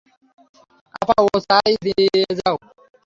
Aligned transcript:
আপা, 1.01 1.15
ও 1.23 1.27
যা 1.35 1.39
চায় 1.49 1.73
দিয়ে 1.83 2.21
দাও। 2.39 2.55